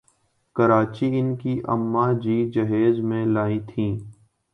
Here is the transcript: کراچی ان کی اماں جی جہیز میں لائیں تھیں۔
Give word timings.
کراچی 0.55 1.07
ان 1.19 1.35
کی 1.35 1.53
اماں 1.67 2.11
جی 2.23 2.37
جہیز 2.51 2.99
میں 3.09 3.25
لائیں 3.25 3.59
تھیں۔ 3.67 3.91